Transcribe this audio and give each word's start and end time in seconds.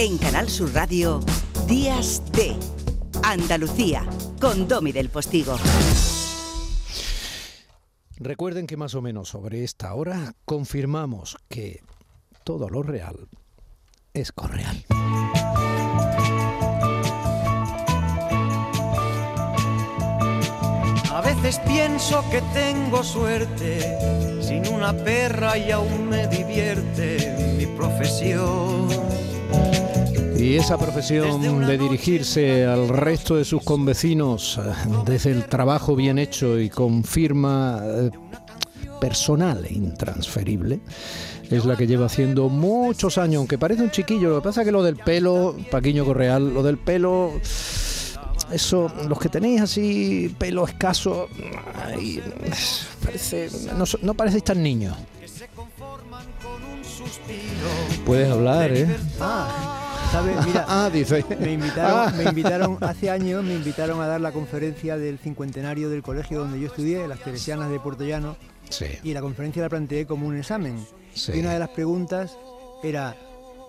En 0.00 0.16
Canal 0.16 0.48
Sur 0.48 0.72
Radio, 0.74 1.18
Días 1.66 2.22
de 2.30 2.54
Andalucía, 3.24 4.06
con 4.40 4.68
Domi 4.68 4.92
del 4.92 5.08
Postigo. 5.08 5.56
Recuerden 8.18 8.68
que 8.68 8.76
más 8.76 8.94
o 8.94 9.02
menos 9.02 9.30
sobre 9.30 9.64
esta 9.64 9.92
hora 9.94 10.34
confirmamos 10.44 11.36
que 11.48 11.82
todo 12.44 12.68
lo 12.68 12.84
real 12.84 13.26
es 14.14 14.30
correal. 14.30 14.84
A 21.10 21.20
veces 21.24 21.58
pienso 21.66 22.22
que 22.30 22.40
tengo 22.54 23.02
suerte, 23.02 24.40
sin 24.42 24.72
una 24.72 24.92
perra 24.92 25.58
y 25.58 25.72
aún 25.72 26.08
me 26.08 26.28
divierte 26.28 27.56
mi 27.58 27.66
profesión. 27.66 28.86
Y 30.38 30.54
esa 30.54 30.78
profesión 30.78 31.66
de 31.66 31.76
dirigirse 31.76 32.64
al 32.64 32.88
resto 32.88 33.34
de 33.34 33.44
sus 33.44 33.62
convecinos 33.64 34.60
desde 35.04 35.32
el 35.32 35.46
trabajo 35.46 35.96
bien 35.96 36.18
hecho 36.18 36.60
y 36.60 36.70
con 36.70 37.02
firma 37.02 37.80
eh, 37.82 38.10
personal 39.00 39.64
e 39.64 39.74
intransferible 39.74 40.78
es 41.50 41.64
la 41.64 41.76
que 41.76 41.88
lleva 41.88 42.06
haciendo 42.06 42.48
muchos 42.48 43.18
años, 43.18 43.38
aunque 43.40 43.58
parece 43.58 43.82
un 43.82 43.90
chiquillo. 43.90 44.30
Lo 44.30 44.36
que 44.36 44.44
pasa 44.44 44.60
es 44.60 44.66
que 44.66 44.72
lo 44.72 44.82
del 44.82 44.96
pelo, 44.96 45.56
Paquiño 45.70 46.04
Correal, 46.04 46.54
lo 46.54 46.62
del 46.62 46.78
pelo, 46.78 47.32
eso, 48.52 48.92
los 49.08 49.18
que 49.18 49.28
tenéis 49.28 49.62
así 49.62 50.34
pelo 50.38 50.66
escaso, 50.66 51.28
ay, 51.74 52.22
parece, 53.04 53.48
no, 53.76 53.84
no 54.02 54.14
parecéis 54.14 54.44
tan 54.44 54.62
niños. 54.62 54.96
Puedes 58.04 58.30
hablar, 58.30 58.72
¿eh? 58.72 58.86
Ah, 59.20 59.67
¿sabe? 60.12 60.34
Mira, 60.46 60.64
Ah, 60.68 60.90
dice. 60.92 61.24
me 61.40 61.52
invitaron, 61.52 62.16
me 62.16 62.24
invitaron 62.24 62.78
hace 62.80 63.10
años, 63.10 63.42
me 63.44 63.54
invitaron 63.54 64.00
a 64.00 64.06
dar 64.06 64.20
la 64.20 64.32
conferencia 64.32 64.96
del 64.96 65.18
cincuentenario 65.18 65.90
del 65.90 66.02
colegio 66.02 66.38
donde 66.40 66.60
yo 66.60 66.66
estudié, 66.68 67.06
las 67.08 67.20
Teresianas 67.20 67.70
de 67.70 67.80
Puerto 67.80 68.04
Llano, 68.04 68.36
Sí. 68.70 68.86
y 69.02 69.14
la 69.14 69.20
conferencia 69.20 69.62
la 69.62 69.68
planteé 69.68 70.06
como 70.06 70.26
un 70.26 70.36
examen. 70.36 70.84
Sí. 71.14 71.32
Y 71.34 71.40
una 71.40 71.52
de 71.52 71.58
las 71.58 71.70
preguntas 71.70 72.36
era, 72.82 73.16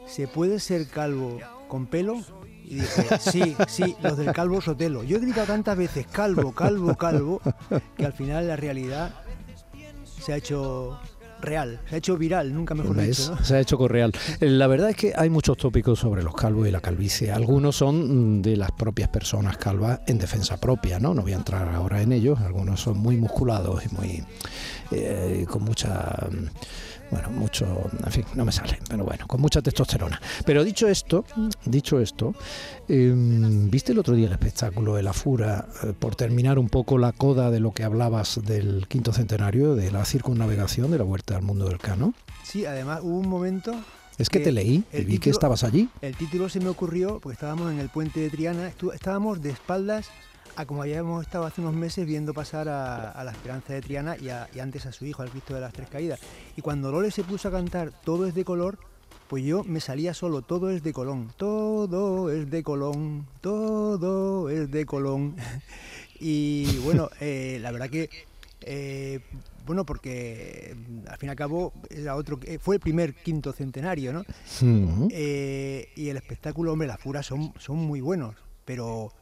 ¿se 0.08 0.28
puede 0.28 0.60
ser 0.60 0.88
calvo 0.88 1.40
con 1.68 1.86
pelo? 1.88 2.18
Y 2.66 2.76
dije, 2.76 3.08
sí, 3.20 3.56
sí, 3.68 3.96
los 4.04 4.18
del 4.18 4.32
calvo 4.32 4.62
sotelo. 4.62 5.04
Yo 5.04 5.18
he 5.18 5.20
gritado 5.20 5.48
tantas 5.48 5.76
veces 5.78 6.06
calvo, 6.06 6.52
calvo, 6.54 6.96
calvo, 6.96 7.42
que 7.98 8.06
al 8.06 8.14
final 8.14 8.48
la 8.48 8.56
realidad 8.56 9.12
se 10.06 10.34
ha 10.34 10.36
hecho 10.36 11.00
real, 11.42 11.80
se 11.90 11.96
ha 11.96 11.98
hecho 11.98 12.18
viral, 12.18 12.54
nunca 12.54 12.76
mejor 12.76 12.96
¿Ves? 12.96 13.18
dicho. 13.18 13.36
¿no? 13.36 13.44
Se 13.44 13.56
ha 13.56 13.60
hecho 13.60 13.78
correal. 13.78 14.12
La 14.40 14.68
verdad 14.68 14.90
es 14.90 14.96
que 14.96 15.14
hay 15.16 15.30
muchos 15.30 15.58
tópicos 15.58 16.00
sobre 16.00 16.24
los 16.24 16.36
calvos 16.36 16.68
y 16.68 16.72
la 16.72 16.82
calvicie. 16.82 17.32
Algunos 17.32 17.76
son 17.76 18.38
mm, 18.38 18.42
de 18.42 18.58
las 18.58 18.72
propias 18.72 19.10
personas 19.10 19.58
calvas 19.58 20.02
en 20.08 20.18
defensa 20.18 20.58
propia, 20.58 21.00
¿no? 21.00 21.14
No 21.14 21.22
voy 21.22 21.34
a 21.34 21.38
entrar 21.38 21.68
ahora 21.70 22.02
en 22.02 22.12
ellos. 22.12 22.40
Algunos 22.40 22.80
son 22.82 22.98
muy 22.98 23.18
musculados 23.18 23.84
y 23.86 23.96
muy 23.96 24.24
eh, 24.92 25.46
con 25.50 25.64
mucha 25.64 26.28
mm, 26.32 26.46
bueno, 27.12 27.30
mucho, 27.32 27.90
en 28.06 28.12
fin, 28.12 28.26
no 28.36 28.46
me 28.46 28.52
sale, 28.52 28.80
pero 28.88 29.04
bueno, 29.04 29.28
con 29.28 29.42
mucha 29.42 29.62
testosterona. 29.62 30.22
Pero 30.46 30.64
dicho 30.64 30.88
esto, 30.88 31.26
dicho 31.66 32.00
esto, 32.00 32.36
eh, 32.88 33.12
¿viste 33.16 33.92
el 33.92 34.00
otro 34.00 34.16
día 34.16 34.28
el 34.28 34.34
espectáculo 34.34 34.96
de 34.96 35.04
la 35.04 35.14
Fura 35.14 35.68
eh, 35.84 35.94
por 35.98 36.16
terminar 36.16 36.60
un 36.60 36.70
poco 36.70 36.98
la 36.98 37.12
coda 37.12 37.52
de 37.52 37.60
lo 37.60 37.72
que 37.72 37.84
hablabas 37.84 38.40
del 38.44 38.88
quinto 38.88 39.14
centenario 39.14 39.76
de 39.76 39.92
la 39.92 40.06
circunnavegación 40.06 40.92
de 40.92 40.98
la 40.98 41.04
Vuelta 41.04 41.36
al 41.36 41.42
Mundo 41.42 41.66
del 41.66 41.80
Cano? 41.80 42.14
Sí, 42.44 42.66
además 42.66 43.02
hubo 43.04 43.18
un 43.18 43.28
momento 43.30 43.74
Es 44.18 44.30
que 44.30 44.40
Que 44.40 44.46
te 44.46 44.52
leí 44.52 44.84
y 44.94 45.04
vi 45.04 45.20
que 45.20 45.30
estabas 45.30 45.64
allí. 45.64 45.90
El 46.02 46.16
título 46.16 46.50
se 46.50 46.60
me 46.60 46.70
ocurrió 46.70 47.20
porque 47.20 47.34
estábamos 47.34 47.72
en 47.72 47.80
el 47.80 47.90
puente 47.90 48.20
de 48.20 48.30
Triana, 48.30 48.72
estábamos 48.94 49.42
de 49.42 49.50
espaldas 49.52 50.10
a 50.60 50.66
como 50.66 50.82
habíamos 50.82 51.26
estado 51.26 51.46
hace 51.46 51.62
unos 51.62 51.74
meses 51.74 52.06
viendo 52.06 52.34
pasar 52.34 52.68
a, 52.68 53.12
a 53.12 53.24
la 53.24 53.32
Esperanza 53.32 53.72
de 53.72 53.82
Triana 53.82 54.18
y, 54.18 54.28
a- 54.28 54.50
y 54.54 54.60
antes 54.60 54.86
a 54.86 54.92
su 54.92 55.06
hijo, 55.06 55.22
al 55.22 55.30
Cristo 55.30 55.54
de 55.54 55.62
las 55.62 55.72
Tres 55.72 55.88
Caídas. 55.90 56.20
Y 56.58 56.62
cuando 56.62 56.92
Lole 56.92 57.12
se 57.12 57.24
puso 57.24 57.48
a 57.48 57.52
cantar 57.52 57.94
Todo 58.04 58.28
es 58.28 58.34
de 58.36 58.44
color, 58.44 58.78
pues 59.30 59.46
yo 59.46 59.64
me 59.64 59.80
salía 59.80 60.14
solo, 60.14 60.42
todo 60.42 60.70
es 60.70 60.84
de 60.84 60.92
Colón, 60.92 61.32
todo 61.38 62.30
es 62.30 62.50
de 62.50 62.62
Colón, 62.62 63.26
todo 63.42 64.50
es 64.50 64.70
de 64.70 64.86
Colón. 64.86 65.36
y 66.20 66.78
bueno, 66.80 67.10
eh, 67.22 67.60
la 67.62 67.72
verdad 67.72 67.90
que 67.90 68.10
eh, 68.62 69.22
bueno, 69.66 69.86
porque 69.86 70.76
al 71.08 71.18
fin 71.20 71.28
y 71.28 71.30
al 71.30 71.36
cabo 71.38 71.72
era 71.90 72.16
otro, 72.18 72.38
fue 72.60 72.76
el 72.76 72.82
primer 72.82 73.14
quinto 73.14 73.54
centenario, 73.54 74.12
¿no? 74.12 74.26
Mm. 74.62 75.08
Eh, 75.12 75.88
y 75.96 76.10
el 76.10 76.18
espectáculo, 76.18 76.74
hombre, 76.74 76.88
las 76.88 77.00
furas 77.00 77.26
son, 77.26 77.54
son 77.60 77.78
muy 77.78 78.02
buenos, 78.02 78.36
pero 78.66 79.14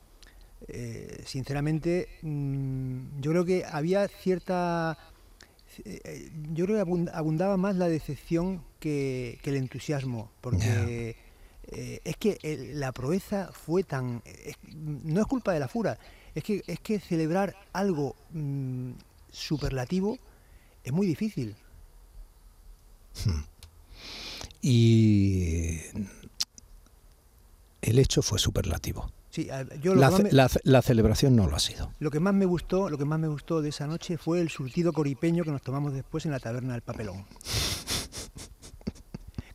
eh, 0.67 1.23
sinceramente 1.25 2.07
mm, 2.21 3.19
yo 3.21 3.31
creo 3.31 3.45
que 3.45 3.63
había 3.65 4.07
cierta... 4.07 4.97
eh, 5.85 6.01
eh, 6.03 6.31
Yo 6.53 6.65
creo 6.65 6.77
que 6.83 6.89
abund- 6.89 7.11
abundaba 7.13 7.57
más 7.57 7.75
la 7.75 7.87
decepción 7.87 8.63
que, 8.79 9.39
que 9.43 9.49
el 9.51 9.57
entusiasmo, 9.57 10.31
porque 10.41 11.15
eh, 11.69 11.99
es 12.03 12.17
que 12.17 12.37
el- 12.43 12.79
la 12.79 12.91
proeza 12.91 13.51
fue 13.53 13.83
tan... 13.83 14.21
es- 14.25 14.57
no 14.73 15.21
es 15.21 15.27
culpa 15.27 15.53
de 15.53 15.59
la 15.59 15.67
fura, 15.67 15.97
es 16.35 16.43
que, 16.43 16.63
es 16.67 16.79
que 16.79 16.99
celebrar 16.99 17.55
algo 17.73 18.15
mm, 18.31 18.91
superlativo 19.31 20.17
es 20.83 20.91
muy 20.93 21.05
difícil. 21.07 21.55
Y 24.61 25.79
el 27.81 27.99
hecho 27.99 28.21
fue 28.21 28.39
superlativo. 28.39 29.11
Sí, 29.37 29.51
a- 29.51 29.61
yo 29.75 29.93
lo 29.93 30.01
La, 30.01 30.07
que 30.07 30.11
más 30.13 30.17
ce- 30.17 30.23
me- 30.23 30.31
la 30.31 30.49
ce- 30.49 30.59
la 30.63 30.81
celebración 30.81 31.35
no 31.35 31.45
lo 31.47 31.55
ha 31.55 31.59
sido. 31.59 31.91
Lo 31.99 32.09
que 32.09 32.19
más 32.19 32.33
me 32.33 32.45
gustó, 32.47 32.89
lo 32.89 32.97
que 32.97 33.05
más 33.05 33.19
me 33.19 33.27
gustó 33.27 33.61
de 33.61 33.69
esa 33.69 33.85
noche 33.85 34.17
fue 34.17 34.41
el 34.41 34.49
surtido 34.49 34.93
coripeño 34.93 35.43
que 35.43 35.51
nos 35.51 35.61
tomamos 35.61 35.93
después 35.93 36.25
en 36.25 36.31
la 36.31 36.39
taberna 36.39 36.73
del 36.73 36.81
Papelón. 36.81 37.23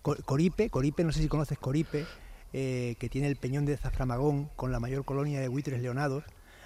Co- 0.03 0.17
Coripe, 0.25 0.71
Coripe, 0.71 1.03
no 1.03 1.11
sé 1.11 1.21
si 1.21 1.27
conoces 1.27 1.59
Coripe, 1.59 2.07
eh, 2.53 2.95
que 3.01 3.09
tiene 3.09 3.27
el 3.27 3.35
peñón 3.35 3.65
de 3.67 3.77
Zaframagón 3.77 4.51
con 4.55 4.71
la 4.71 4.79
mayor 4.79 5.05
colonia 5.05 5.41
de 5.41 5.49
buitres 5.49 5.83
leonados. 5.83 6.23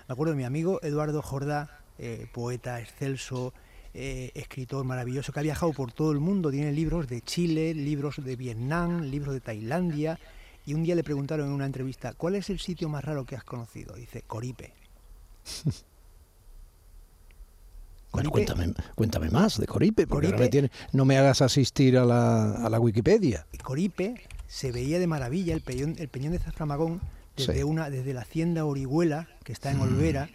Me 0.09 0.13
acuerdo 0.13 0.33
de 0.33 0.37
mi 0.37 0.45
amigo 0.45 0.79
Eduardo 0.83 1.23
Jordá, 1.23 1.81
eh, 1.99 2.27
poeta 2.35 2.81
excelso, 2.83 3.55
eh, 3.95 4.31
escritor 4.35 4.85
maravilloso, 4.85 5.33
que 5.33 5.41
ha 5.41 5.43
viajado 5.43 5.73
por 5.73 5.91
todo 5.91 6.13
el 6.13 6.21
mundo, 6.21 6.51
tiene 6.51 6.71
libros 6.73 7.09
de 7.09 7.23
Chile, 7.23 7.73
libros 7.73 8.17
de 8.23 8.37
Vietnam, 8.37 9.05
libros 9.05 9.33
de 9.33 9.41
Tailandia. 9.41 10.19
Y 10.67 10.75
un 10.75 10.83
día 10.83 10.95
le 10.95 11.05
preguntaron 11.05 11.47
en 11.47 11.53
una 11.53 11.65
entrevista, 11.67 12.13
¿cuál 12.15 12.35
es 12.35 12.51
el 12.51 12.59
sitio 12.59 12.89
más 12.89 13.05
raro 13.05 13.25
que 13.25 13.37
has 13.37 13.45
conocido? 13.45 13.95
Dice, 13.95 14.23
Coripe. 14.23 14.75
Bueno, 18.13 18.31
cuéntame, 18.31 18.73
cuéntame 18.95 19.29
más 19.31 19.59
de 19.61 19.67
Coripe, 19.67 20.07
porque 20.07 20.29
ahora 20.29 20.39
me 20.39 20.47
Coripe- 20.47 20.51
tiene- 20.51 20.71
no 20.93 21.05
me 21.05 21.19
hagas 21.19 21.43
asistir 21.43 21.99
a 21.99 22.05
la, 22.07 22.53
a 22.65 22.71
la 22.71 22.81
Wikipedia. 22.81 23.47
Coripe 23.63 24.23
se 24.47 24.73
veía 24.73 24.99
de 24.99 25.07
maravilla 25.07 25.53
el 25.55 25.61
peñón, 25.61 25.97
el 25.99 26.09
peñón 26.09 26.33
de 26.33 26.39
Zaframagón 26.39 27.03
desde 27.37 27.57
Sí. 27.57 27.63
una 27.63 27.91
desde 27.91 28.15
la 28.15 28.23
hacienda 28.23 28.65
Orihuela 28.65 29.29
que 29.45 29.53
está 29.53 29.71
en 29.71 29.81
Olvera, 29.81 30.31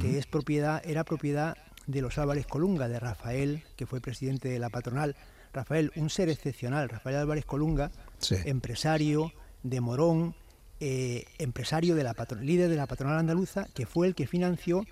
que 0.00 0.18
es 0.18 0.26
propiedad 0.26 0.80
era 0.86 1.04
propiedad 1.04 1.58
de 1.86 2.00
los 2.00 2.16
Álvarez 2.16 2.46
Colunga 2.46 2.88
de 2.88 2.98
Rafael, 3.00 3.64
que 3.76 3.84
fue 3.84 4.00
presidente 4.00 4.48
de 4.48 4.58
la 4.58 4.70
patronal. 4.70 5.14
Rafael, 5.52 5.92
un 5.96 6.08
ser 6.08 6.30
excepcional, 6.30 6.88
Rafael 6.88 7.16
Álvarez 7.16 7.44
Colunga, 7.44 7.90
Sí. 8.18 8.36
empresario 8.46 9.32
de 9.62 9.80
Morón, 9.80 10.34
eh, 10.80 11.24
empresario 11.38 11.94
de 11.94 12.04
la 12.04 12.14
líder 12.40 12.68
de 12.68 12.76
la 12.76 12.86
patronal 12.86 13.18
andaluza, 13.18 13.66
que 13.74 13.86
fue 13.86 14.06
el 14.06 14.14
que 14.14 14.26
financió 14.26 14.84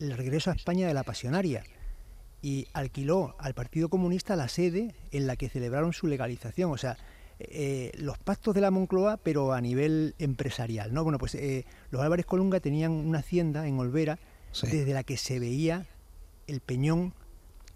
el 0.00 0.16
regreso 0.16 0.50
a 0.50 0.54
España 0.54 0.86
de 0.86 0.94
la 0.94 1.04
pasionaria 1.04 1.64
y 2.42 2.66
alquiló 2.72 3.34
al 3.38 3.54
Partido 3.54 3.88
Comunista 3.88 4.36
la 4.36 4.48
sede 4.48 4.94
en 5.10 5.26
la 5.26 5.36
que 5.36 5.48
celebraron 5.48 5.92
su 5.92 6.06
legalización. 6.06 6.70
O 6.70 6.76
sea, 6.76 6.96
eh, 7.40 7.92
los 7.98 8.18
pactos 8.18 8.54
de 8.54 8.60
la 8.60 8.70
Moncloa, 8.70 9.16
pero 9.16 9.52
a 9.52 9.60
nivel 9.60 10.14
empresarial. 10.18 10.92
¿no? 10.92 11.04
Bueno, 11.04 11.18
pues 11.18 11.34
eh, 11.34 11.64
los 11.90 12.02
Álvarez 12.02 12.26
Colunga 12.26 12.60
tenían 12.60 12.92
una 12.92 13.18
hacienda 13.20 13.66
en 13.66 13.78
Olvera 13.78 14.18
Sí. 14.52 14.66
desde 14.66 14.94
la 14.94 15.02
que 15.02 15.18
se 15.18 15.38
veía 15.38 15.86
el 16.46 16.60
peñón, 16.60 17.12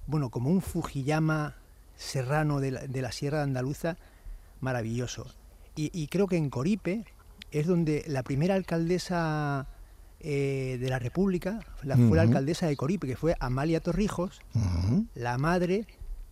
bueno, 0.06 0.31
como 0.31 0.50
un 0.50 0.62
Fujiyama 0.62 1.56
serrano 1.96 2.61
de 2.61 2.70
la, 2.70 2.87
de 2.87 3.02
la 3.02 3.12
Sierra 3.12 3.43
Andaluza, 3.43 3.99
maravilloso. 4.61 5.26
Y, 5.74 5.90
y 5.92 6.08
creo 6.08 6.26
que 6.26 6.36
en 6.36 6.50
Coripe 6.50 7.04
es 7.50 7.66
donde 7.66 8.04
la 8.06 8.22
primera 8.22 8.54
alcaldesa 8.54 9.69
eh, 10.24 10.78
de 10.80 10.88
la 10.88 11.00
República 11.00 11.58
la, 11.82 11.96
fue 11.96 12.16
la 12.16 12.22
alcaldesa 12.22 12.66
de 12.66 12.76
Coripe, 12.76 13.08
que 13.08 13.16
fue 13.16 13.34
Amalia 13.40 13.80
Torrijos, 13.80 14.40
la 15.14 15.36
madre 15.36 15.84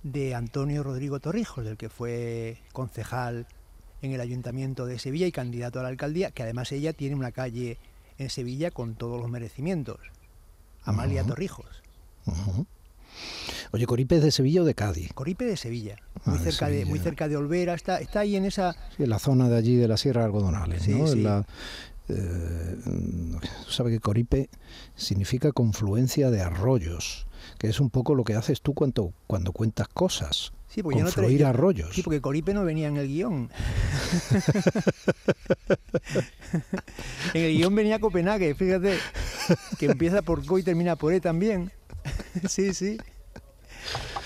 de 0.05 0.37
Antonio 0.37 0.85
Rodrigo 0.85 1.19
Torrijos, 1.19 1.65
del 1.65 1.77
que 1.77 1.89
fue 1.89 2.59
concejal 2.73 3.49
en 4.01 4.13
el 4.13 4.21
ayuntamiento 4.21 4.87
de 4.87 5.01
Sevilla 5.01 5.27
y 5.27 5.33
candidato 5.33 5.81
a 5.81 5.83
la 5.83 5.89
alcaldía, 5.89 6.31
que 6.31 6.45
además 6.45 6.71
ella 6.71 6.93
tiene 6.93 7.17
una 7.17 7.33
calle 7.33 7.79
en 8.17 8.31
Sevilla 8.31 8.71
con 8.71 8.95
todos 8.95 9.21
los 9.21 9.29
merecimientos. 9.29 9.99
Amalia. 10.85 11.25
Torrijos. 11.25 11.83
Oye, 13.73 13.87
Coripe 13.87 14.17
es 14.17 14.23
de 14.23 14.31
Sevilla 14.33 14.63
o 14.63 14.65
de 14.65 14.75
Cádiz. 14.75 15.13
Coripe 15.13 15.45
de 15.45 15.57
Sevilla, 15.57 15.97
Ah, 16.25 16.31
muy, 16.31 16.39
de 16.39 16.45
cerca 16.45 16.67
de, 16.69 16.77
muy 16.79 16.85
Sevilla. 16.85 17.05
cerca 17.05 17.29
de 17.29 17.37
Olvera, 17.37 17.75
está, 17.75 18.01
está 18.01 18.21
ahí 18.21 18.37
en 18.37 18.45
esa... 18.45 18.73
Sí, 18.97 19.05
en 19.05 19.11
la 19.11 19.19
zona 19.19 19.49
de 19.49 19.57
allí 19.57 19.77
de 19.77 19.89
la 19.89 19.97
Sierra 19.97 20.25
Algodonales, 20.25 20.83
Sí, 20.83 20.93
¿no? 20.93 21.09
En 21.11 21.23
la, 21.23 21.47
eh, 22.09 22.77
tú 23.65 23.71
sabes 23.71 23.93
que 23.93 24.01
Coripe 24.01 24.51
significa 24.97 25.53
confluencia 25.53 26.31
de 26.31 26.41
arroyos, 26.41 27.27
que 27.59 27.69
es 27.69 27.79
un 27.81 27.91
poco 27.91 28.15
lo 28.17 28.25
que 28.25 28.35
haces 28.35 28.61
tú 28.61 28.75
cuando, 28.75 29.13
cuando 29.27 29.53
cuentas 29.53 29.87
cosas. 29.89 30.53
Sí, 30.69 30.83
porque 30.83 30.99
yo 30.99 31.05
no 31.05 31.11
confluir 31.13 31.45
arroyos. 31.45 31.95
Sí, 31.95 32.03
porque 32.03 32.21
Coripe 32.21 32.55
no 32.55 32.65
venía 32.65 32.89
en 32.89 32.97
el 32.97 33.07
guion. 33.09 33.51
en 37.35 37.43
el 37.45 37.57
guion 37.57 37.75
venía 37.75 37.99
Copenhague, 37.99 38.55
fíjate, 38.55 38.97
que 39.79 39.87
empieza 39.87 40.23
por 40.23 40.45
Co 40.47 40.59
y 40.59 40.63
termina 40.63 40.97
por 40.97 41.13
E 41.13 41.21
también. 41.21 41.73
sí, 42.49 42.73
sí. 42.75 42.99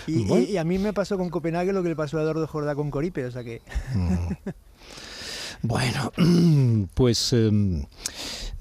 Y, 0.06 0.20
y- 0.20 0.24
Bueno. 0.24 0.46
y 0.46 0.56
a 0.56 0.64
mí 0.64 0.78
me 0.78 0.92
pasó 0.92 1.16
con 1.18 1.30
Copenhague 1.30 1.72
lo 1.72 1.82
que 1.82 1.88
le 1.90 1.96
pasó 1.96 2.18
a 2.18 2.22
Eduardo 2.22 2.46
Jordá 2.46 2.74
con 2.74 2.90
Coripe, 2.90 3.24
o 3.26 3.30
sea 3.30 3.42
que... 3.44 3.62
Mm. 3.94 4.50
Bueno, 5.62 6.12
pues 6.94 7.32
em, 7.32 7.84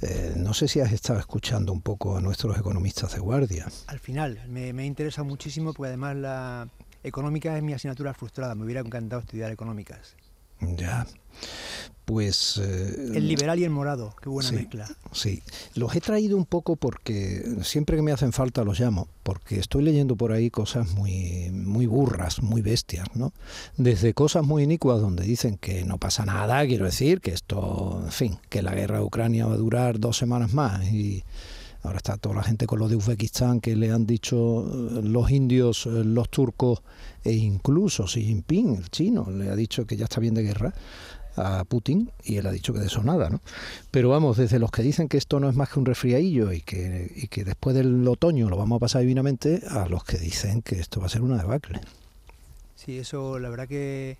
eh, 0.01 0.33
no 0.37 0.53
sé 0.53 0.67
si 0.69 0.79
has 0.79 0.91
estado 0.93 1.19
escuchando 1.19 1.73
un 1.73 1.81
poco 1.81 2.15
a 2.17 2.21
nuestros 2.21 2.57
economistas 2.57 3.13
de 3.13 3.19
guardia. 3.19 3.67
Al 3.87 3.99
final, 3.99 4.41
me, 4.47 4.71
me 4.73 4.85
interesa 4.85 5.23
muchísimo 5.23 5.73
porque 5.73 5.87
además 5.89 6.15
la 6.15 6.67
económica 7.03 7.57
es 7.57 7.63
mi 7.63 7.73
asignatura 7.73 8.13
frustrada, 8.13 8.55
me 8.55 8.63
hubiera 8.63 8.79
encantado 8.79 9.21
estudiar 9.21 9.51
económicas. 9.51 10.15
Ya, 10.61 11.05
pues... 12.05 12.57
eh, 12.61 13.11
El 13.15 13.27
liberal 13.27 13.59
y 13.59 13.63
el 13.63 13.69
morado, 13.69 14.15
qué 14.21 14.29
buena 14.29 14.49
Sí. 14.49 14.55
mezcla. 14.55 14.87
Sí, 15.11 15.41
los 15.75 15.95
he 15.95 16.01
traído 16.01 16.35
un 16.37 16.45
poco 16.45 16.75
porque 16.75 17.43
siempre 17.63 17.95
que 17.97 18.01
me 18.01 18.11
hacen 18.11 18.33
falta 18.33 18.63
los 18.63 18.79
llamo, 18.79 19.07
porque 19.23 19.59
estoy 19.59 19.83
leyendo 19.83 20.15
por 20.15 20.31
ahí 20.31 20.49
cosas 20.49 20.89
muy, 20.91 21.49
muy 21.51 21.85
burras, 21.85 22.41
muy 22.41 22.61
bestias, 22.61 23.07
¿no? 23.15 23.31
Desde 23.77 24.13
cosas 24.13 24.43
muy 24.45 24.63
inicuas 24.63 24.99
donde 25.01 25.23
dicen 25.23 25.57
que 25.57 25.83
no 25.85 25.97
pasa 25.97 26.25
nada, 26.25 26.65
quiero 26.65 26.85
decir, 26.85 27.21
que 27.21 27.31
esto, 27.31 28.01
en 28.05 28.11
fin, 28.11 28.37
que 28.49 28.61
la 28.61 28.73
guerra 28.75 28.97
de 28.99 29.03
Ucrania 29.05 29.45
va 29.47 29.53
a 29.53 29.57
durar 29.57 29.99
dos 29.99 30.17
semanas 30.17 30.53
más 30.53 30.83
y 30.91 31.23
ahora 31.83 31.97
está 31.97 32.17
toda 32.17 32.35
la 32.35 32.43
gente 32.43 32.65
con 32.65 32.79
lo 32.79 32.87
de 32.87 32.95
Uzbekistán 32.95 33.59
que 33.59 33.75
le 33.75 33.91
han 33.91 34.05
dicho 34.05 34.65
eh, 34.65 35.01
los 35.03 35.29
indios, 35.29 35.85
eh, 35.85 36.03
los 36.03 36.29
turcos 36.29 36.81
e 37.23 37.33
incluso 37.33 38.05
Xi 38.05 38.23
Jinping, 38.23 38.75
el 38.75 38.89
chino, 38.89 39.29
le 39.29 39.49
ha 39.49 39.55
dicho 39.55 39.85
que 39.85 39.95
ya 39.95 40.05
está 40.05 40.19
bien 40.19 40.33
de 40.33 40.43
guerra 40.43 40.73
a 41.35 41.63
Putin 41.63 42.11
y 42.23 42.37
él 42.37 42.47
ha 42.47 42.51
dicho 42.51 42.73
que 42.73 42.79
de 42.79 42.87
eso 42.87 43.03
nada, 43.03 43.29
¿no? 43.29 43.41
Pero 43.91 44.09
vamos, 44.09 44.37
desde 44.37 44.59
los 44.59 44.71
que 44.71 44.83
dicen 44.83 45.07
que 45.07 45.17
esto 45.17 45.39
no 45.39 45.49
es 45.49 45.55
más 45.55 45.69
que 45.69 45.79
un 45.79 45.85
resfriadillo 45.85 46.51
y 46.51 46.61
que, 46.61 47.11
y 47.15 47.27
que 47.27 47.43
después 47.43 47.75
del 47.75 48.07
otoño 48.07 48.49
lo 48.49 48.57
vamos 48.57 48.77
a 48.77 48.79
pasar 48.79 49.01
divinamente, 49.01 49.61
a 49.69 49.87
los 49.87 50.03
que 50.03 50.17
dicen 50.17 50.61
que 50.61 50.79
esto 50.79 50.99
va 50.99 51.07
a 51.07 51.09
ser 51.09 51.21
una 51.21 51.37
debacle. 51.37 51.81
Sí, 52.75 52.97
eso 52.97 53.39
la 53.39 53.49
verdad 53.49 53.67
que 53.67 54.17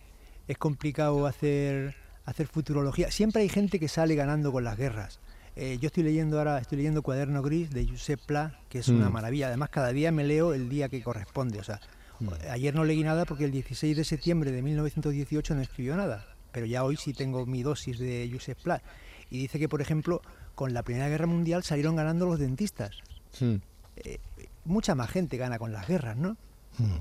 es 0.47 0.57
complicado 0.57 1.25
hacer, 1.27 1.95
hacer 2.25 2.47
futurología. 2.47 3.11
Siempre 3.11 3.43
hay 3.43 3.49
gente 3.49 3.79
que 3.79 3.87
sale 3.87 4.15
ganando 4.15 4.51
con 4.51 4.63
las 4.63 4.77
guerras. 4.77 5.19
Eh, 5.55 5.77
yo 5.79 5.87
estoy 5.87 6.03
leyendo 6.03 6.37
ahora, 6.39 6.57
estoy 6.57 6.77
leyendo 6.77 7.03
Cuaderno 7.03 7.41
Gris 7.43 7.69
de 7.69 7.87
Josep 7.87 8.19
Pla, 8.25 8.59
que 8.69 8.79
es 8.79 8.87
una 8.87 9.09
Mm. 9.09 9.13
maravilla. 9.13 9.47
Además, 9.47 9.69
cada 9.69 9.91
día 9.91 10.11
me 10.11 10.23
leo 10.23 10.53
el 10.53 10.67
día 10.69 10.89
que 10.89 11.01
corresponde. 11.03 11.59
O 11.59 11.63
sea, 11.63 11.79
Mm. 12.19 12.29
ayer 12.49 12.73
no 12.73 12.83
leí 12.85 13.03
nada 13.03 13.25
porque 13.25 13.45
el 13.45 13.51
16 13.51 13.95
de 13.95 14.03
septiembre 14.03 14.51
de 14.51 14.61
1918 14.61 15.53
no 15.55 15.61
escribió 15.61 15.95
nada. 15.95 16.25
Pero 16.51 16.65
ya 16.65 16.83
hoy 16.83 16.97
sí 16.97 17.13
tengo 17.13 17.45
mi 17.45 17.61
dosis 17.63 17.99
de 17.99 18.29
Josep 18.31 18.57
Pla. 18.61 18.81
Y 19.29 19.39
dice 19.39 19.59
que, 19.59 19.69
por 19.69 19.81
ejemplo, 19.81 20.21
con 20.55 20.73
la 20.73 20.83
Primera 20.83 21.07
Guerra 21.09 21.25
Mundial 21.27 21.63
salieron 21.63 21.95
ganando 21.95 22.25
los 22.25 22.39
dentistas. 22.39 22.97
Eh, 23.41 24.19
mucha 24.65 24.95
más 24.95 25.09
gente 25.09 25.37
gana 25.37 25.57
con 25.59 25.71
las 25.71 25.87
guerras, 25.87 26.17
¿no? 26.17 26.37
Mm. 26.79 26.97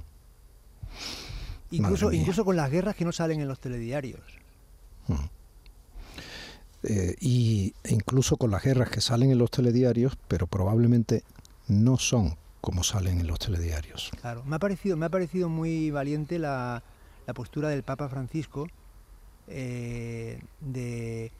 Incluso, 1.70 2.12
incluso 2.12 2.44
con 2.44 2.56
las 2.56 2.70
guerras 2.70 2.94
que 2.96 3.04
no 3.04 3.12
salen 3.12 3.40
en 3.40 3.48
los 3.48 3.58
telediarios. 3.60 4.20
Eh, 6.84 7.14
y 7.20 7.74
incluso 7.88 8.36
con 8.36 8.50
las 8.50 8.62
guerras 8.64 8.90
que 8.90 9.00
salen 9.00 9.30
en 9.30 9.38
los 9.38 9.50
telediarios, 9.50 10.16
pero 10.28 10.46
probablemente 10.46 11.22
no 11.68 11.96
son 11.98 12.36
como 12.60 12.82
salen 12.82 13.20
en 13.20 13.26
los 13.26 13.38
telediarios. 13.38 14.10
Claro, 14.20 14.42
me 14.44 14.56
ha 14.56 14.58
parecido, 14.58 14.96
me 14.96 15.06
ha 15.06 15.10
parecido 15.10 15.48
muy 15.48 15.90
valiente 15.90 16.38
la, 16.38 16.82
la 17.26 17.34
postura 17.34 17.68
del 17.68 17.82
Papa 17.82 18.08
Francisco 18.08 18.66
eh, 19.48 20.40
de- 20.60 21.32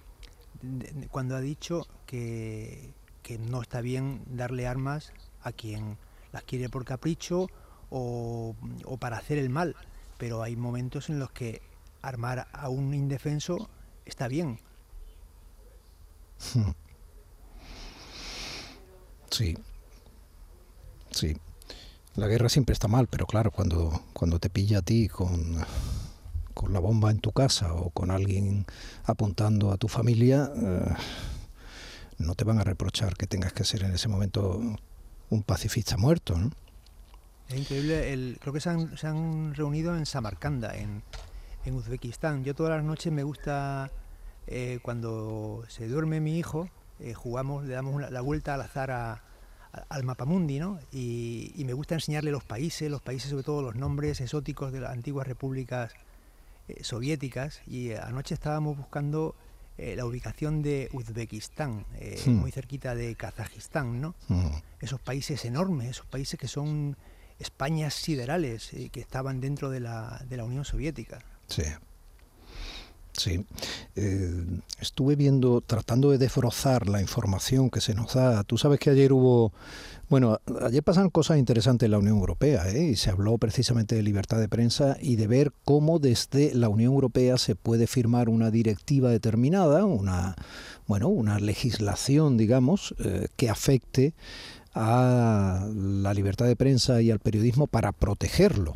de- 0.62 1.08
cuando 1.08 1.36
ha 1.36 1.40
dicho 1.40 1.86
que, 2.06 2.92
que 3.22 3.38
no 3.38 3.62
está 3.62 3.80
bien 3.80 4.22
darle 4.26 4.66
armas 4.66 5.12
a 5.42 5.52
quien 5.52 5.96
las 6.32 6.42
quiere 6.44 6.68
por 6.68 6.84
capricho 6.84 7.48
o, 7.90 8.54
o 8.84 8.96
para 8.96 9.18
hacer 9.18 9.38
el 9.38 9.50
mal, 9.50 9.76
pero 10.18 10.42
hay 10.42 10.56
momentos 10.56 11.10
en 11.10 11.18
los 11.18 11.30
que 11.30 11.62
armar 12.00 12.46
a 12.52 12.68
un 12.68 12.94
indefenso 12.94 13.68
está 14.06 14.28
bien. 14.28 14.58
Sí, 19.30 19.56
sí. 21.10 21.36
La 22.16 22.26
guerra 22.26 22.50
siempre 22.50 22.74
está 22.74 22.88
mal, 22.88 23.06
pero 23.06 23.26
claro, 23.26 23.50
cuando, 23.50 24.02
cuando 24.12 24.38
te 24.38 24.50
pilla 24.50 24.80
a 24.80 24.82
ti 24.82 25.08
con, 25.08 25.56
con 26.52 26.72
la 26.74 26.80
bomba 26.80 27.10
en 27.10 27.18
tu 27.20 27.32
casa 27.32 27.72
o 27.72 27.88
con 27.90 28.10
alguien 28.10 28.66
apuntando 29.04 29.72
a 29.72 29.78
tu 29.78 29.88
familia, 29.88 30.52
eh, 30.54 30.94
no 32.18 32.34
te 32.34 32.44
van 32.44 32.58
a 32.58 32.64
reprochar 32.64 33.16
que 33.16 33.26
tengas 33.26 33.54
que 33.54 33.64
ser 33.64 33.84
en 33.84 33.94
ese 33.94 34.08
momento 34.08 34.60
un 35.30 35.42
pacifista 35.42 35.96
muerto, 35.96 36.36
¿no? 36.36 36.50
Es 37.48 37.58
increíble, 37.58 38.12
el, 38.12 38.38
creo 38.40 38.52
que 38.52 38.60
se 38.60 38.70
han, 38.70 38.96
se 38.96 39.06
han 39.06 39.54
reunido 39.54 39.96
en 39.96 40.06
Samarcanda, 40.06 40.76
en, 40.76 41.02
en 41.64 41.74
Uzbekistán. 41.74 42.44
Yo 42.44 42.54
todas 42.54 42.76
las 42.76 42.84
noches 42.84 43.12
me 43.12 43.22
gusta, 43.22 43.90
eh, 44.46 44.78
cuando 44.82 45.64
se 45.68 45.86
duerme 45.88 46.20
mi 46.20 46.38
hijo, 46.38 46.68
eh, 47.00 47.14
jugamos, 47.14 47.64
le 47.64 47.74
damos 47.74 47.94
una- 47.94 48.10
la 48.10 48.20
vuelta 48.20 48.54
al 48.54 48.60
azar 48.62 48.90
a- 48.90 49.12
a- 49.72 49.86
al 49.88 50.04
mapamundi, 50.04 50.58
¿no? 50.58 50.78
Y, 50.92 51.52
y 51.56 51.64
me 51.64 51.72
gusta 51.72 51.94
enseñarle 51.94 52.30
los 52.30 52.44
países, 52.44 52.90
los 52.90 53.02
países 53.02 53.30
sobre 53.30 53.42
todo 53.44 53.62
los 53.62 53.74
nombres 53.74 54.20
exóticos 54.20 54.72
de 54.72 54.80
las 54.80 54.92
antiguas 54.92 55.26
repúblicas 55.26 55.92
eh, 56.68 56.84
soviéticas. 56.84 57.60
Y 57.66 57.92
anoche 57.92 58.34
estábamos 58.34 58.76
buscando 58.76 59.34
la 59.78 60.04
ubicación 60.04 60.62
de 60.62 60.88
Uzbekistán, 60.92 61.86
Hmm. 62.26 62.30
muy 62.34 62.52
cerquita 62.52 62.94
de 62.94 63.16
Kazajistán, 63.16 64.00
¿no? 64.00 64.14
Mm, 64.28 64.46
esos 64.80 65.00
países 65.00 65.44
enormes, 65.44 65.88
esos 65.90 66.06
países 66.06 66.38
que 66.38 66.46
son 66.46 66.96
Españas 67.40 67.94
siderales, 67.94 68.70
que 68.92 69.00
estaban 69.00 69.40
dentro 69.40 69.70
de 69.70 69.80
la, 69.80 70.22
de 70.28 70.36
la 70.36 70.44
Unión 70.44 70.64
Soviética. 70.64 71.18
sí. 71.48 71.64
Sí. 73.16 73.44
Eh, 73.94 74.44
estuve 74.80 75.16
viendo, 75.16 75.60
tratando 75.60 76.10
de 76.10 76.18
desbrozar 76.18 76.88
la 76.88 77.00
información 77.00 77.70
que 77.70 77.80
se 77.80 77.94
nos 77.94 78.14
da. 78.14 78.42
Tú 78.44 78.56
sabes 78.56 78.80
que 78.80 78.90
ayer 78.90 79.12
hubo, 79.12 79.52
bueno, 80.08 80.38
ayer 80.62 80.82
pasaron 80.82 81.10
cosas 81.10 81.38
interesantes 81.38 81.86
en 81.86 81.92
la 81.92 81.98
Unión 81.98 82.16
Europea, 82.16 82.68
¿eh? 82.70 82.84
y 82.84 82.96
se 82.96 83.10
habló 83.10 83.36
precisamente 83.38 83.94
de 83.94 84.02
libertad 84.02 84.38
de 84.38 84.48
prensa 84.48 84.96
y 85.00 85.16
de 85.16 85.26
ver 85.26 85.52
cómo 85.64 85.98
desde 85.98 86.54
la 86.54 86.68
Unión 86.68 86.94
Europea 86.94 87.36
se 87.36 87.54
puede 87.54 87.86
firmar 87.86 88.28
una 88.28 88.50
directiva 88.50 89.10
determinada, 89.10 89.84
una, 89.84 90.34
bueno, 90.86 91.08
una 91.08 91.38
legislación, 91.38 92.38
digamos, 92.38 92.94
eh, 92.98 93.28
que 93.36 93.50
afecte 93.50 94.14
a 94.74 95.66
la 95.74 96.14
libertad 96.14 96.46
de 96.46 96.56
prensa 96.56 97.02
y 97.02 97.10
al 97.10 97.18
periodismo 97.18 97.66
para 97.66 97.92
protegerlo. 97.92 98.74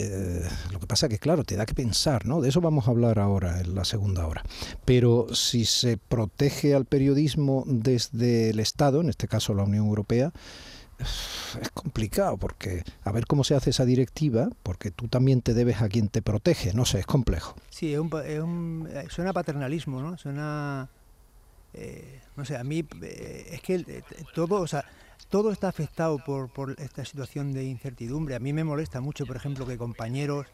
Eh, 0.00 0.48
lo 0.70 0.78
que 0.78 0.86
pasa 0.86 1.06
es 1.06 1.10
que, 1.10 1.18
claro, 1.18 1.42
te 1.42 1.56
da 1.56 1.66
que 1.66 1.74
pensar, 1.74 2.24
¿no? 2.24 2.40
De 2.40 2.48
eso 2.50 2.60
vamos 2.60 2.86
a 2.86 2.92
hablar 2.92 3.18
ahora, 3.18 3.60
en 3.60 3.74
la 3.74 3.84
segunda 3.84 4.26
hora. 4.28 4.44
Pero 4.84 5.26
si 5.34 5.64
se 5.64 5.96
protege 5.96 6.74
al 6.74 6.84
periodismo 6.84 7.64
desde 7.66 8.50
el 8.50 8.60
Estado, 8.60 9.00
en 9.00 9.08
este 9.08 9.26
caso 9.26 9.54
la 9.54 9.64
Unión 9.64 9.86
Europea, 9.86 10.32
es 11.00 11.70
complicado 11.74 12.36
porque 12.38 12.82
a 13.02 13.10
ver 13.12 13.26
cómo 13.26 13.42
se 13.44 13.54
hace 13.56 13.70
esa 13.70 13.84
directiva, 13.84 14.48
porque 14.62 14.90
tú 14.92 15.08
también 15.08 15.42
te 15.42 15.52
debes 15.54 15.80
a 15.82 15.88
quien 15.88 16.08
te 16.08 16.22
protege, 16.22 16.72
no 16.74 16.84
sé, 16.84 17.00
es 17.00 17.06
complejo. 17.06 17.56
Sí, 17.70 17.92
es 17.92 17.98
un, 18.00 18.10
es 18.24 18.40
un- 18.40 18.88
eh, 18.92 19.06
suena 19.08 19.32
paternalismo, 19.32 20.00
¿no? 20.00 20.16
Suena, 20.16 20.88
eh, 21.74 22.20
no 22.36 22.44
sé, 22.44 22.56
a 22.56 22.64
mí 22.64 22.84
eh, 23.02 23.50
es 23.52 23.62
que 23.62 23.74
eh, 23.74 24.02
todo, 24.34 24.60
o 24.60 24.66
sea, 24.66 24.84
todo 25.28 25.50
está 25.52 25.68
afectado 25.68 26.18
por, 26.24 26.48
por 26.48 26.74
esta 26.80 27.04
situación 27.04 27.52
de 27.52 27.64
incertidumbre. 27.64 28.34
A 28.34 28.40
mí 28.40 28.52
me 28.52 28.64
molesta 28.64 29.00
mucho, 29.00 29.26
por 29.26 29.36
ejemplo, 29.36 29.66
que 29.66 29.76
compañeros 29.76 30.46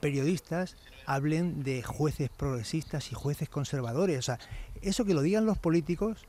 periodistas 0.00 0.76
hablen 1.06 1.64
de 1.64 1.82
jueces 1.82 2.30
progresistas 2.30 3.10
y 3.10 3.16
jueces 3.16 3.48
conservadores. 3.48 4.16
O 4.20 4.22
sea, 4.22 4.38
eso 4.80 5.04
que 5.04 5.12
lo 5.12 5.22
digan 5.22 5.44
los 5.44 5.58
políticos, 5.58 6.24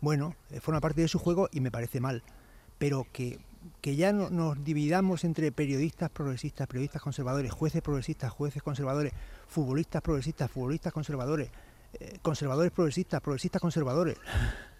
bueno, 0.00 0.34
forma 0.62 0.80
parte 0.80 1.02
de 1.02 1.08
su 1.08 1.18
juego 1.18 1.50
y 1.52 1.60
me 1.60 1.70
parece 1.70 2.00
mal. 2.00 2.22
Pero 2.78 3.06
que, 3.12 3.38
que 3.82 3.96
ya 3.96 4.14
no, 4.14 4.30
nos 4.30 4.64
dividamos 4.64 5.24
entre 5.24 5.52
periodistas 5.52 6.08
progresistas, 6.08 6.66
periodistas 6.66 7.02
conservadores, 7.02 7.52
jueces 7.52 7.82
progresistas, 7.82 8.32
jueces 8.32 8.62
conservadores, 8.62 9.12
futbolistas 9.46 10.00
progresistas, 10.00 10.50
futbolistas 10.50 10.94
conservadores, 10.94 11.50
conservadores 12.22 12.72
progresistas, 12.72 13.20
progresistas 13.20 13.60
conservadores. 13.60 14.16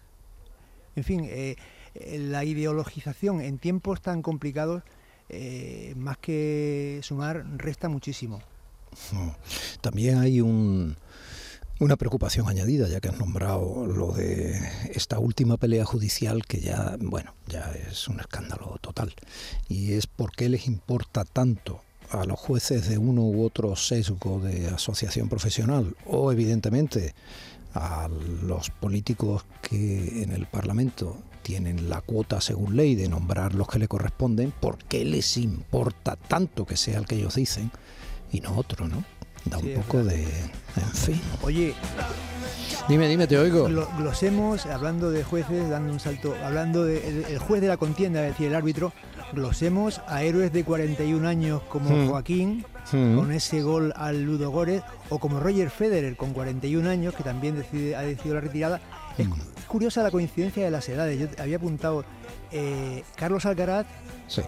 En 0.95 1.03
fin, 1.03 1.23
eh, 1.23 1.55
eh, 1.95 2.19
la 2.19 2.43
ideologización 2.43 3.41
en 3.41 3.57
tiempos 3.59 4.01
tan 4.01 4.21
complicados, 4.21 4.83
eh, 5.29 5.93
más 5.95 6.17
que 6.17 6.99
sumar, 7.03 7.45
resta 7.57 7.87
muchísimo. 7.87 8.41
También 9.79 10.17
hay 10.17 10.41
un, 10.41 10.97
una 11.79 11.95
preocupación 11.95 12.49
añadida, 12.49 12.89
ya 12.89 12.99
que 12.99 13.07
has 13.07 13.17
nombrado 13.17 13.85
lo 13.87 14.11
de 14.11 14.59
esta 14.93 15.17
última 15.17 15.55
pelea 15.55 15.85
judicial 15.85 16.45
que 16.45 16.59
ya, 16.59 16.97
bueno, 16.99 17.33
ya 17.47 17.71
es 17.89 18.09
un 18.09 18.19
escándalo 18.19 18.77
total. 18.81 19.13
Y 19.69 19.93
es 19.93 20.07
por 20.07 20.33
qué 20.33 20.49
les 20.49 20.67
importa 20.67 21.23
tanto 21.23 21.81
a 22.11 22.25
los 22.25 22.39
jueces 22.39 22.89
de 22.89 22.97
uno 22.97 23.21
u 23.21 23.43
otro 23.43 23.75
sesgo 23.75 24.39
de 24.39 24.67
asociación 24.67 25.29
profesional 25.29 25.95
o 26.05 26.31
evidentemente 26.31 27.13
a 27.73 28.09
los 28.43 28.69
políticos 28.69 29.45
que 29.61 30.23
en 30.23 30.31
el 30.31 30.45
Parlamento 30.45 31.17
tienen 31.41 31.89
la 31.89 32.01
cuota 32.01 32.41
según 32.41 32.75
ley 32.75 32.95
de 32.95 33.07
nombrar 33.07 33.55
los 33.55 33.67
que 33.67 33.79
le 33.79 33.87
corresponden, 33.87 34.51
¿por 34.51 34.77
qué 34.77 35.05
les 35.05 35.37
importa 35.37 36.15
tanto 36.15 36.65
que 36.65 36.77
sea 36.77 36.99
el 36.99 37.05
que 37.05 37.15
ellos 37.15 37.35
dicen 37.35 37.71
y 38.31 38.41
no 38.41 38.55
otro, 38.57 38.87
no? 38.87 39.03
Da 39.45 39.57
un 39.57 39.73
poco 39.73 40.03
de... 40.03 40.23
en 40.23 40.93
fin. 40.93 41.21
Oye... 41.41 41.73
Dime, 42.87 43.07
dime, 43.07 43.27
te 43.27 43.37
oigo. 43.37 43.69
Glosemos, 43.97 44.65
hablando 44.65 45.11
de 45.11 45.23
jueces, 45.23 45.69
dando 45.69 45.93
un 45.93 45.99
salto, 45.99 46.35
hablando 46.43 46.83
del 46.83 47.25
el 47.25 47.37
juez 47.37 47.61
de 47.61 47.67
la 47.67 47.77
contienda, 47.77 48.25
es 48.25 48.33
decir, 48.33 48.47
el 48.47 48.55
árbitro, 48.55 48.91
glosemos 49.33 50.01
a 50.07 50.23
héroes 50.23 50.51
de 50.53 50.63
41 50.63 51.27
años 51.27 51.61
como 51.63 51.89
hmm. 51.89 52.09
Joaquín, 52.09 52.65
hmm. 52.91 53.15
con 53.15 53.31
ese 53.31 53.61
gol 53.61 53.93
al 53.95 54.23
Ludo 54.23 54.51
Górez, 54.51 54.83
o 55.09 55.19
como 55.19 55.39
Roger 55.39 55.69
Federer, 55.69 56.15
con 56.15 56.33
41 56.33 56.89
años, 56.89 57.15
que 57.15 57.23
también 57.23 57.55
decide, 57.55 57.95
ha 57.95 58.01
decidido 58.01 58.35
la 58.35 58.41
retirada. 58.41 58.81
Es 59.17 59.27
hmm. 59.27 59.33
curiosa 59.67 60.03
la 60.03 60.11
coincidencia 60.11 60.63
de 60.63 60.71
las 60.71 60.87
edades. 60.89 61.19
Yo 61.19 61.27
había 61.41 61.57
apuntado, 61.57 62.05
eh, 62.51 63.03
Carlos 63.15 63.45
Alcaraz 63.45 63.87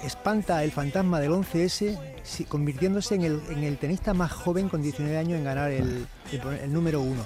espanta 0.04 0.64
el 0.64 0.72
fantasma 0.72 1.20
del 1.20 1.32
11S, 1.32 1.98
convirtiéndose 2.48 3.16
en 3.16 3.24
el, 3.64 3.78
tenista 3.78 4.14
más 4.14 4.32
joven 4.32 4.70
con 4.70 4.82
19 4.82 5.18
años 5.18 5.38
en 5.38 5.44
ganar 5.44 5.72
el, 5.72 6.08
número 6.70 7.02
uno. 7.02 7.24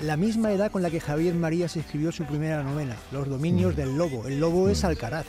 La 0.00 0.16
misma 0.16 0.52
edad 0.52 0.70
con 0.70 0.82
la 0.82 0.90
que 0.90 1.00
Javier 1.00 1.34
María 1.34 1.68
se 1.68 1.80
escribió 1.80 2.10
su 2.12 2.24
primera 2.24 2.62
novela, 2.62 2.96
Los 3.12 3.28
dominios 3.28 3.76
del 3.76 3.96
lobo. 3.96 4.26
El 4.26 4.40
lobo 4.40 4.68
es 4.68 4.84
Alcaraz. 4.84 5.26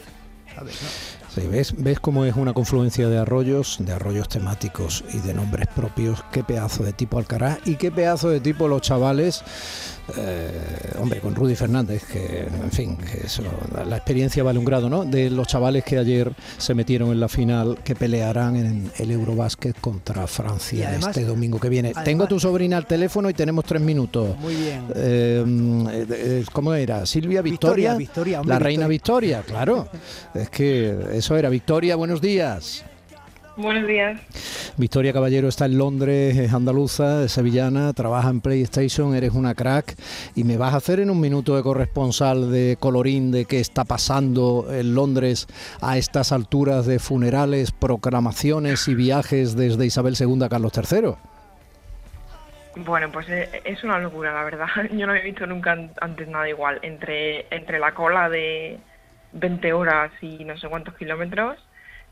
¿Ves, 1.46 1.76
ves 1.78 2.00
cómo 2.00 2.26
es 2.26 2.36
una 2.36 2.54
confluencia 2.54 3.10
de 3.10 3.20
arroyos, 3.20 3.78
de 3.80 3.92
arroyos 3.92 4.30
temáticos 4.30 5.04
y 5.14 5.20
de 5.20 5.34
nombres 5.34 5.68
propios. 5.68 6.24
Qué 6.32 6.44
pedazo 6.44 6.84
de 6.84 6.94
tipo 6.94 7.20
Alcaraz 7.20 7.60
y 7.66 7.76
qué 7.76 7.92
pedazo 7.92 8.30
de 8.30 8.40
tipo 8.40 8.68
los 8.68 8.82
chavales 8.82 9.44
eh, 10.16 10.52
hombre, 11.00 11.20
con 11.20 11.36
Rudy 11.36 11.56
Fernández, 11.56 12.04
que 12.06 12.48
en 12.48 12.72
fin, 12.72 12.98
eso, 13.24 13.44
la 13.86 13.98
experiencia 13.98 14.44
vale 14.44 14.60
un 14.60 14.66
grado, 14.66 14.90
¿no? 14.90 15.04
De 15.04 15.30
los 15.30 15.48
chavales 15.48 15.84
que 15.84 15.98
ayer 15.98 16.32
se 16.58 16.74
metieron 16.74 17.12
en 17.12 17.20
la 17.20 17.28
final, 17.28 17.80
que 17.84 17.96
pelearán 17.96 18.56
en 18.56 18.92
el 18.98 19.12
Eurobásquet 19.12 19.80
contra 19.80 20.28
Francia 20.28 20.96
este 20.96 21.26
domingo 21.26 21.60
que 21.60 21.70
viene. 21.70 21.94
Tengo 22.04 22.24
a 22.24 22.28
tu 22.28 22.40
sobrina 22.40 22.78
al 22.78 22.86
teléfono 22.86 23.30
y 23.30 23.34
tenemos 23.34 23.66
tres 23.66 23.82
minutos. 23.82 24.38
Muy 24.40 24.56
bien. 24.56 24.86
Eh, 24.96 25.44
eh, 26.10 26.46
¿Cómo 26.52 26.74
era? 26.74 27.06
Silvia 27.06 27.42
Victoria. 27.42 27.96
Victoria, 27.96 28.42
la 28.46 28.60
reina 28.60 28.88
Victoria, 28.88 29.42
claro. 29.42 29.88
es 30.34 30.50
que 30.50 30.96
eso 31.14 31.36
era. 31.36 31.50
Victoria, 31.50 31.96
buenos 31.96 32.22
días. 32.22 32.84
Buenos 33.58 33.88
días. 33.88 34.22
Victoria 34.78 35.12
Caballero 35.12 35.48
está 35.48 35.66
en 35.66 35.80
Londres, 35.80 36.38
es 36.38 36.54
andaluza, 36.54 37.24
es 37.24 37.32
sevillana, 37.32 37.92
trabaja 37.94 38.30
en 38.30 38.40
PlayStation, 38.40 39.16
eres 39.16 39.32
una 39.32 39.56
crack 39.56 39.96
y 40.36 40.44
me 40.44 40.58
vas 40.58 40.76
a 40.76 40.78
hacer 40.78 41.00
en 41.00 41.10
un 41.10 41.20
minuto 41.20 41.56
de 41.56 41.64
corresponsal 41.64 42.52
de 42.52 42.78
colorín 42.80 43.32
de 43.32 43.46
qué 43.46 43.60
está 43.60 43.84
pasando 43.84 44.68
en 44.70 44.94
Londres 44.94 45.48
a 45.82 45.98
estas 45.98 46.32
alturas 46.32 46.86
de 46.86 47.00
funerales, 47.00 47.72
proclamaciones 47.72 48.88
y 48.88 48.94
viajes 48.94 49.58
desde 49.58 49.88
Isabel 49.88 50.14
II 50.20 50.44
a 50.44 50.50
Carlos 50.50 50.74
III. 50.76 51.16
Bueno, 52.86 53.12
pues 53.12 53.28
eh, 53.30 53.64
es 53.66 53.84
una 53.84 53.98
locura, 53.98 54.34
la 54.34 54.44
verdad. 54.44 54.68
Yo 54.92 55.08
no 55.08 55.16
he 55.16 55.24
visto 55.24 55.48
nunca 55.48 55.76
antes 56.00 56.28
nada 56.28 56.48
igual. 56.48 56.78
Entre, 56.84 57.48
entre 57.50 57.80
la 57.80 57.96
cola 57.96 58.30
de 58.30 58.78
20 59.34 59.74
horas 59.74 60.12
y 60.22 60.46
no 60.46 60.56
sé 60.60 60.70
cuántos 60.70 60.94
kilómetros 60.94 61.58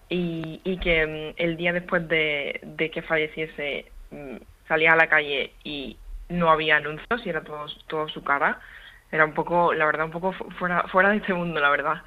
y, 0.09 0.61
y 0.63 0.77
que 0.77 1.05
mm, 1.05 1.41
el 1.41 1.57
día 1.57 1.73
después 1.73 2.07
de, 2.07 2.61
que 2.93 3.01
falleciese 3.01 3.91
mm, 4.11 4.37
salía 4.67 4.93
a 4.93 4.95
la 4.95 5.07
calle 5.07 5.53
y 5.63 5.97
no 6.29 6.49
había 6.49 6.77
anuncios 6.77 7.25
y 7.25 7.29
era 7.29 7.43
todo, 7.43 7.65
todo 7.87 8.09
su 8.09 8.23
cara, 8.23 8.59
era 9.11 9.25
un 9.25 9.33
poco, 9.33 9.73
la 9.73 9.85
verdad, 9.85 10.05
un 10.05 10.11
poco 10.11 10.33
fuera, 10.59 10.83
fuera 10.91 11.09
de 11.09 11.17
este 11.17 11.33
mundo, 11.33 11.59
la 11.59 11.69
verdad. 11.69 12.01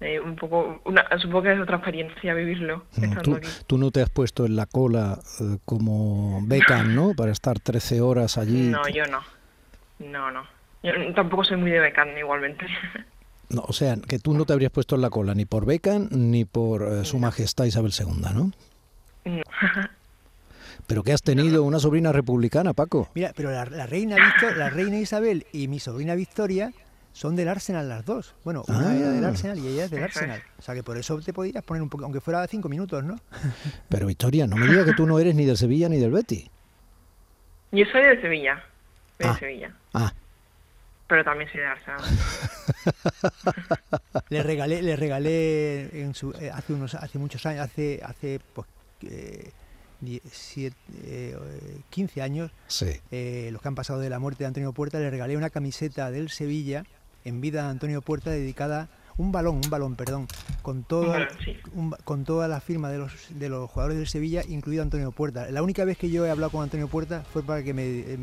Eh, 0.00 0.18
un 0.18 0.34
poco, 0.34 0.80
una, 0.84 1.06
supongo 1.18 1.42
que 1.42 1.52
es 1.52 1.60
otra 1.60 1.76
experiencia 1.76 2.34
vivirlo. 2.34 2.84
tú, 3.22 3.40
tú, 3.66 3.78
no 3.78 3.90
te 3.90 4.02
has 4.02 4.10
puesto 4.10 4.44
en 4.44 4.56
la 4.56 4.66
cola 4.66 5.18
eh, 5.40 5.58
como 5.64 6.40
Beckham, 6.46 6.94
¿no? 6.94 7.14
Para 7.16 7.30
estar 7.30 7.60
13 7.60 8.00
horas 8.00 8.36
allí. 8.36 8.68
No, 8.68 8.86
yo 8.88 9.04
no. 9.06 9.22
No, 10.00 10.30
no. 10.30 10.46
Yo 10.82 10.92
tampoco 11.14 11.44
soy 11.44 11.56
muy 11.56 11.70
de 11.70 11.80
Beckham 11.80 12.16
igualmente. 12.18 12.66
No, 13.48 13.64
o 13.66 13.72
sea, 13.72 13.96
que 13.96 14.18
tú 14.18 14.34
no 14.34 14.44
te 14.44 14.52
habrías 14.52 14.72
puesto 14.72 14.94
en 14.94 15.02
la 15.02 15.10
cola 15.10 15.34
ni 15.34 15.44
por 15.44 15.66
Beckham 15.66 16.08
ni 16.10 16.44
por 16.44 16.82
eh, 16.82 17.04
Su 17.04 17.18
Majestad 17.18 17.64
Isabel 17.64 17.92
II, 17.98 18.22
¿no? 18.34 18.52
No. 19.24 19.42
Pero 20.86 21.02
que 21.02 21.12
has 21.12 21.22
tenido 21.22 21.62
una 21.62 21.78
sobrina 21.78 22.12
republicana, 22.12 22.74
Paco. 22.74 23.08
Mira, 23.14 23.32
pero 23.34 23.50
la, 23.50 23.64
reina 23.64 24.16
la 24.56 24.70
reina 24.70 24.98
Isabel 24.98 25.46
y 25.50 25.68
mi 25.68 25.80
sobrina 25.80 26.14
Victoria 26.14 26.72
son 27.14 27.36
del 27.36 27.48
Arsenal 27.48 27.88
las 27.88 28.04
dos. 28.04 28.34
Bueno, 28.44 28.64
una 28.68 28.94
era 28.94 29.10
del 29.10 29.24
ah. 29.24 29.28
Arsenal 29.28 29.58
y 29.58 29.68
ella 29.68 29.84
es 29.84 29.90
del 29.90 30.02
Arsenal. 30.02 30.42
O 30.58 30.62
sea 30.62 30.74
que 30.74 30.82
por 30.82 30.98
eso 30.98 31.18
te 31.20 31.32
podías 31.32 31.62
poner 31.62 31.82
un 31.82 31.88
poco, 31.88 32.04
aunque 32.04 32.20
fuera 32.20 32.46
cinco 32.48 32.68
minutos, 32.68 33.02
¿no? 33.04 33.16
Pero 33.88 34.06
Victoria, 34.06 34.46
no 34.46 34.56
me 34.56 34.66
digas 34.66 34.84
que 34.84 34.92
tú 34.92 35.06
no 35.06 35.18
eres 35.18 35.34
ni 35.34 35.46
del 35.46 35.56
Sevilla 35.56 35.88
ni 35.88 35.98
del 35.98 36.10
Betty. 36.10 36.50
Yo 37.72 37.84
soy 37.90 38.02
de 38.02 38.20
Sevilla. 38.20 38.62
De 39.18 39.26
ah. 39.26 39.36
Sevilla. 39.38 39.74
Ah, 39.94 40.12
pero 41.14 41.22
también 41.22 41.48
soy 41.48 41.60
de 41.60 41.66
Arsenal. 41.66 42.00
le 44.30 44.42
regalé, 44.42 44.82
le 44.82 44.96
regalé 44.96 46.02
en 46.02 46.12
su, 46.12 46.32
eh, 46.32 46.50
hace 46.52 46.72
unos, 46.72 46.96
hace 46.96 47.20
muchos 47.20 47.46
años, 47.46 47.66
hace, 47.66 48.00
hace 48.02 48.40
pues, 48.52 48.66
eh, 49.02 49.52
15 50.02 50.72
eh, 51.06 52.20
años, 52.20 52.50
eh, 53.12 53.48
los 53.52 53.62
que 53.62 53.68
han 53.68 53.76
pasado 53.76 54.00
de 54.00 54.10
la 54.10 54.18
muerte 54.18 54.42
de 54.42 54.48
Antonio 54.48 54.72
Puerta, 54.72 54.98
le 54.98 55.08
regalé 55.08 55.36
una 55.36 55.50
camiseta 55.50 56.10
del 56.10 56.30
Sevilla 56.30 56.82
en 57.24 57.40
vida 57.40 57.62
de 57.62 57.68
Antonio 57.68 58.02
Puerta 58.02 58.30
dedicada 58.30 58.88
un 59.16 59.32
balón, 59.32 59.56
un 59.56 59.70
balón, 59.70 59.94
perdón, 59.94 60.26
con 60.62 60.82
toda, 60.82 61.28
con 62.04 62.24
toda 62.24 62.48
la 62.48 62.60
firma 62.60 62.90
de 62.90 62.98
los, 62.98 63.12
de 63.30 63.48
los 63.48 63.70
jugadores 63.70 63.98
del 63.98 64.08
Sevilla, 64.08 64.42
incluido 64.48 64.82
Antonio 64.82 65.12
Puerta. 65.12 65.50
La 65.50 65.62
única 65.62 65.84
vez 65.84 65.96
que 65.98 66.10
yo 66.10 66.26
he 66.26 66.30
hablado 66.30 66.50
con 66.50 66.62
Antonio 66.62 66.88
Puerta 66.88 67.24
fue 67.32 67.42
para 67.42 67.62
que 67.62 67.72
me, 67.72 67.82
eh, 67.84 68.18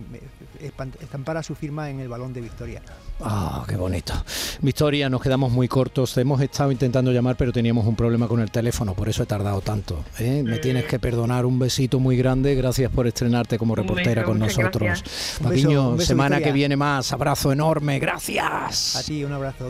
estampara 0.99 1.43
su 1.43 1.55
firma 1.55 1.89
en 1.89 1.99
el 1.99 2.07
balón 2.07 2.33
de 2.33 2.41
Victoria. 2.41 2.81
Ah, 3.21 3.63
qué 3.67 3.75
bonito. 3.75 4.13
Victoria, 4.61 5.09
nos 5.09 5.21
quedamos 5.21 5.51
muy 5.51 5.67
cortos. 5.67 6.17
Hemos 6.17 6.41
estado 6.41 6.71
intentando 6.71 7.11
llamar, 7.11 7.35
pero 7.37 7.51
teníamos 7.51 7.85
un 7.85 7.95
problema 7.95 8.27
con 8.27 8.39
el 8.39 8.51
teléfono, 8.51 8.93
por 8.93 9.07
eso 9.07 9.23
he 9.23 9.25
tardado 9.25 9.61
tanto. 9.61 10.03
¿eh? 10.19 10.43
Me 10.43 10.57
tienes 10.57 10.85
que 10.85 10.99
perdonar. 10.99 11.45
Un 11.45 11.59
besito 11.59 11.99
muy 11.99 12.17
grande. 12.17 12.55
Gracias 12.55 12.91
por 12.91 13.07
estrenarte 13.07 13.57
como 13.57 13.75
reportera 13.75 14.23
con 14.23 14.39
nosotros. 14.39 15.03
Papiño, 15.41 15.99
semana 15.99 16.39
que 16.39 16.51
viene 16.51 16.75
más. 16.75 17.13
Abrazo 17.13 17.51
enorme. 17.51 17.99
Gracias. 17.99 18.95
A 18.95 19.03
ti, 19.03 19.23
un 19.23 19.33
abrazo. 19.33 19.69